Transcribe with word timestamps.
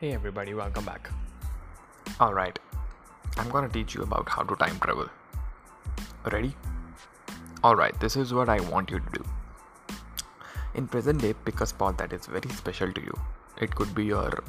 Hey 0.00 0.12
everybody, 0.14 0.54
welcome 0.54 0.84
back. 0.84 1.10
Alright, 2.20 2.60
I'm 3.36 3.48
gonna 3.50 3.68
teach 3.68 3.96
you 3.96 4.02
about 4.02 4.28
how 4.28 4.44
to 4.44 4.54
time 4.54 4.78
travel. 4.78 5.08
Ready? 6.30 6.54
Alright, 7.64 7.98
this 7.98 8.14
is 8.14 8.32
what 8.32 8.48
I 8.48 8.60
want 8.60 8.92
you 8.92 9.00
to 9.00 9.10
do. 9.18 9.24
In 10.76 10.86
present 10.86 11.20
day, 11.20 11.32
pick 11.32 11.60
a 11.60 11.66
spot 11.66 11.98
that 11.98 12.12
is 12.12 12.26
very 12.26 12.48
special 12.50 12.92
to 12.92 13.00
you. 13.00 13.18
It 13.60 13.74
could 13.74 13.92
be 13.92 14.04
your 14.04 14.44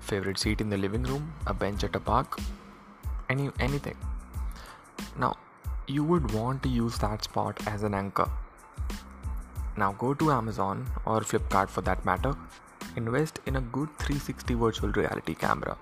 favorite 0.00 0.38
seat 0.38 0.62
in 0.62 0.70
the 0.70 0.78
living 0.78 1.02
room, 1.02 1.34
a 1.46 1.52
bench 1.52 1.84
at 1.84 1.94
a 1.94 2.00
park, 2.00 2.40
any 3.28 3.50
anything. 3.60 3.98
Now, 5.18 5.36
you 5.86 6.04
would 6.04 6.32
want 6.32 6.62
to 6.62 6.70
use 6.70 6.96
that 7.00 7.22
spot 7.22 7.60
as 7.66 7.82
an 7.82 7.92
anchor. 7.92 8.30
Now 9.76 9.92
go 9.92 10.14
to 10.14 10.32
Amazon 10.32 10.86
or 11.04 11.20
Flipkart 11.20 11.68
for 11.68 11.82
that 11.82 12.06
matter 12.06 12.34
invest 12.95 13.39
in 13.45 13.55
a 13.55 13.61
good 13.61 13.89
360 13.99 14.53
virtual 14.55 14.91
reality 14.91 15.35
camera. 15.35 15.77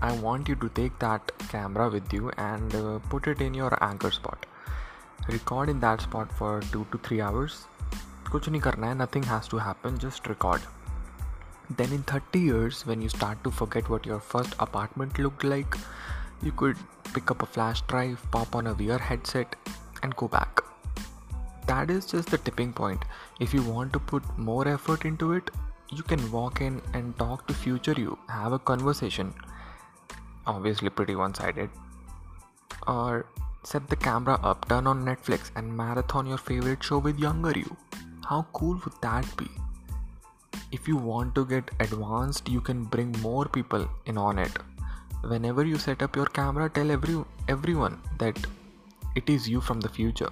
I 0.00 0.12
want 0.12 0.48
you 0.48 0.56
to 0.56 0.68
take 0.68 0.98
that 0.98 1.32
camera 1.48 1.88
with 1.88 2.12
you 2.12 2.30
and 2.36 2.74
uh, 2.74 2.98
put 3.10 3.26
it 3.26 3.40
in 3.40 3.54
your 3.54 3.82
anchor 3.82 4.10
spot. 4.10 4.44
Record 5.28 5.68
in 5.70 5.80
that 5.80 6.02
spot 6.02 6.30
for 6.32 6.60
2 6.72 6.86
to 6.92 6.98
3 6.98 7.20
hours. 7.20 7.64
कुछ 8.30 8.48
नहीं 8.48 8.60
करना 8.60 8.86
है 8.86 8.94
nothing 8.98 9.24
has 9.32 9.48
to 9.50 9.58
happen 9.64 9.98
just 10.04 10.28
record 10.30 10.62
then 11.80 11.92
in 11.96 12.02
30 12.12 12.40
years 12.46 12.80
when 12.86 13.02
you 13.02 13.08
start 13.08 13.42
to 13.44 13.50
forget 13.50 13.88
what 13.88 14.06
your 14.06 14.18
first 14.32 14.56
apartment 14.64 15.18
looked 15.18 15.44
like 15.52 15.76
you 16.42 16.52
could 16.62 16.76
pick 17.12 17.30
up 17.30 17.42
a 17.42 17.46
flash 17.46 17.82
drive 17.92 18.24
pop 18.30 18.54
on 18.54 18.66
a 18.66 18.74
VR 18.74 19.00
headset 19.00 19.56
and 20.02 20.16
go 20.16 20.28
back 20.28 20.62
that 21.66 21.90
is 21.90 22.06
just 22.06 22.30
the 22.30 22.38
tipping 22.38 22.72
point 22.72 23.04
if 23.40 23.54
you 23.54 23.62
want 23.62 23.92
to 23.92 23.98
put 23.98 24.38
more 24.38 24.66
effort 24.68 25.04
into 25.04 25.32
it 25.32 25.50
you 25.91 26.03
can 26.03 26.31
walk 26.31 26.61
in 26.61 26.81
and 26.93 27.17
talk 27.17 27.47
to 27.47 27.53
future 27.53 27.95
you, 27.97 28.17
have 28.29 28.53
a 28.53 28.59
conversation. 28.59 29.33
Obviously, 30.47 30.89
pretty 30.89 31.15
one 31.15 31.33
sided. 31.33 31.69
Or 32.87 33.25
set 33.63 33.87
the 33.89 33.95
camera 33.95 34.39
up, 34.41 34.67
turn 34.69 34.87
on 34.87 35.05
Netflix, 35.05 35.51
and 35.55 35.75
marathon 35.75 36.25
your 36.25 36.37
favorite 36.37 36.83
show 36.83 36.97
with 36.97 37.19
younger 37.19 37.51
you. 37.51 37.75
How 38.27 38.45
cool 38.53 38.79
would 38.83 39.01
that 39.01 39.25
be? 39.37 39.47
If 40.71 40.87
you 40.87 40.95
want 40.95 41.35
to 41.35 41.45
get 41.45 41.69
advanced, 41.79 42.47
you 42.47 42.61
can 42.61 42.85
bring 42.85 43.11
more 43.21 43.45
people 43.45 43.89
in 44.05 44.17
on 44.17 44.39
it. 44.39 44.57
Whenever 45.23 45.65
you 45.65 45.77
set 45.77 46.01
up 46.01 46.15
your 46.15 46.25
camera, 46.25 46.69
tell 46.69 46.89
every 46.89 47.23
everyone 47.49 47.99
that 48.17 48.39
it 49.15 49.29
is 49.29 49.49
you 49.49 49.59
from 49.59 49.81
the 49.81 49.89
future. 49.89 50.29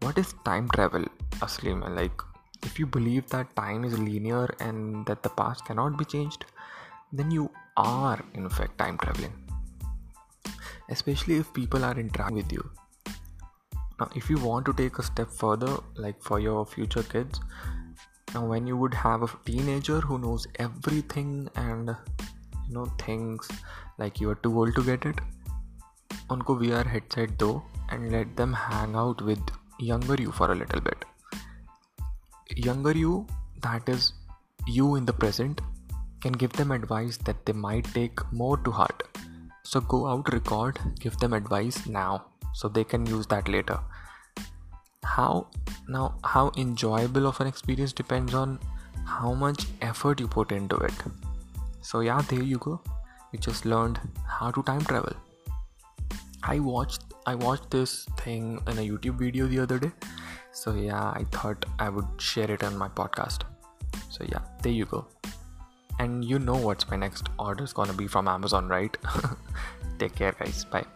What 0.00 0.18
is 0.18 0.34
time 0.44 0.68
travel, 0.70 1.04
Asli? 1.40 1.74
Like 1.94 2.22
if 2.63 2.79
you 2.79 2.85
believe 2.85 3.27
that 3.29 3.55
time 3.55 3.83
is 3.83 3.97
linear 3.97 4.47
and 4.59 5.05
that 5.05 5.23
the 5.23 5.29
past 5.29 5.65
cannot 5.65 5.97
be 5.97 6.05
changed, 6.05 6.45
then 7.11 7.31
you 7.31 7.49
are 7.77 8.19
in 8.33 8.49
fact 8.49 8.77
time 8.77 8.97
traveling. 8.97 9.33
Especially 10.89 11.37
if 11.37 11.53
people 11.53 11.83
are 11.83 11.97
interacting 11.97 12.35
with 12.35 12.51
you. 12.51 12.69
Now, 13.99 14.09
if 14.15 14.29
you 14.29 14.37
want 14.37 14.65
to 14.65 14.73
take 14.73 14.97
a 14.99 15.03
step 15.03 15.29
further, 15.29 15.77
like 15.95 16.21
for 16.21 16.39
your 16.39 16.65
future 16.65 17.03
kids, 17.03 17.39
now 18.33 18.45
when 18.45 18.65
you 18.65 18.77
would 18.77 18.93
have 18.93 19.23
a 19.23 19.29
teenager 19.45 19.99
who 19.99 20.17
knows 20.17 20.47
everything 20.55 21.49
and 21.55 21.95
you 22.67 22.73
know 22.73 22.85
things 22.97 23.47
like 23.97 24.19
you 24.19 24.29
are 24.29 24.35
too 24.35 24.57
old 24.57 24.75
to 24.75 24.83
get 24.83 25.05
it, 25.05 25.21
उनको 26.31 26.55
VR 26.59 26.85
headset 26.87 27.37
दो 27.37 27.61
and 27.89 28.11
let 28.11 28.35
them 28.37 28.53
hang 28.53 28.95
out 28.95 29.21
with 29.21 29.39
younger 29.79 30.15
you 30.21 30.31
for 30.31 30.51
a 30.51 30.55
little 30.55 30.81
bit 30.81 31.03
younger 32.54 32.92
you, 32.92 33.26
that 33.62 33.88
is 33.88 34.12
you 34.66 34.96
in 34.96 35.04
the 35.04 35.12
present, 35.12 35.60
can 36.20 36.32
give 36.32 36.52
them 36.52 36.70
advice 36.70 37.16
that 37.18 37.44
they 37.46 37.52
might 37.52 37.84
take 37.94 38.20
more 38.32 38.56
to 38.58 38.70
heart. 38.70 39.02
So 39.64 39.80
go 39.80 40.06
out, 40.06 40.32
record, 40.32 40.78
give 41.00 41.16
them 41.18 41.32
advice 41.32 41.86
now 41.86 42.26
so 42.54 42.68
they 42.68 42.84
can 42.84 43.06
use 43.06 43.26
that 43.28 43.48
later. 43.48 43.78
How 45.04 45.48
now, 45.88 46.16
how 46.24 46.50
enjoyable 46.56 47.26
of 47.26 47.40
an 47.40 47.46
experience 47.46 47.92
depends 47.92 48.34
on 48.34 48.58
how 49.04 49.32
much 49.32 49.66
effort 49.80 50.20
you 50.20 50.26
put 50.26 50.50
into 50.50 50.76
it. 50.76 50.94
So, 51.80 52.00
yeah, 52.00 52.20
there 52.28 52.42
you 52.42 52.58
go. 52.58 52.80
You 53.32 53.38
just 53.38 53.64
learned 53.64 54.00
how 54.26 54.50
to 54.50 54.62
time 54.64 54.80
travel. 54.80 55.12
I 56.42 56.58
watched 56.58 57.02
I 57.26 57.34
watched 57.34 57.70
this 57.70 58.04
thing 58.18 58.60
in 58.68 58.78
a 58.78 58.82
YouTube 58.88 59.18
video 59.18 59.46
the 59.46 59.58
other 59.58 59.78
day 59.80 59.90
so 60.58 60.74
yeah 60.74 61.08
i 61.20 61.24
thought 61.36 61.64
i 61.78 61.88
would 61.88 62.06
share 62.18 62.50
it 62.50 62.64
on 62.64 62.76
my 62.84 62.88
podcast. 62.88 63.42
So 64.10 64.24
yeah 64.28 64.40
there 64.62 64.72
you 64.72 64.86
go. 64.86 65.06
And 65.98 66.24
you 66.24 66.38
know 66.38 66.56
what's 66.56 66.88
my 66.90 66.96
next 66.96 67.28
order 67.38 67.64
is 67.64 67.72
gonna 67.72 67.98
be 68.04 68.06
from 68.06 68.28
amazon 68.28 68.68
right? 68.68 68.96
Take 69.98 70.14
care 70.14 70.32
guys. 70.38 70.64
Bye 70.64 70.86